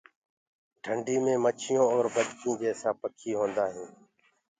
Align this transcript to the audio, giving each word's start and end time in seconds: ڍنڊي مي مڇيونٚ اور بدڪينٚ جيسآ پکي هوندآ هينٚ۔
ڍنڊي 0.83 1.15
مي 1.23 1.33
مڇيونٚ 1.43 1.89
اور 1.91 2.05
بدڪينٚ 2.15 2.59
جيسآ 2.61 2.89
پکي 2.99 3.31
هوندآ 3.39 3.65
هينٚ۔ 3.73 3.93